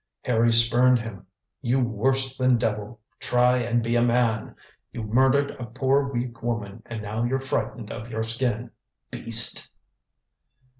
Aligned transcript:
Harry 0.23 0.51
spurned 0.51 0.97
him. 0.97 1.27
"You 1.61 1.79
worse 1.79 2.35
than 2.35 2.57
devil, 2.57 2.99
try 3.19 3.57
and 3.57 3.83
be 3.83 3.95
a 3.95 4.01
man. 4.01 4.55
You 4.91 5.03
murdered 5.03 5.51
a 5.59 5.65
poor, 5.67 6.11
weak 6.11 6.41
woman 6.41 6.81
and 6.87 7.03
now 7.03 7.23
you're 7.23 7.39
frightened 7.39 7.91
of 7.91 8.09
your 8.09 8.23
skin. 8.23 8.71
Beast!" 9.11 9.69